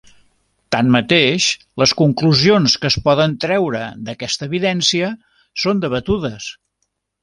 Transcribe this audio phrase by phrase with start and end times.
[0.75, 1.49] Tanmateix,
[1.83, 5.15] les conclusions que es poden treure d'aquesta evidència
[5.67, 6.55] són debatudes.